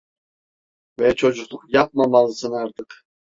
Ve 0.99 1.15
çocukluk 1.15 1.73
yapmamalısın 1.73 2.51
artık… 2.51 3.03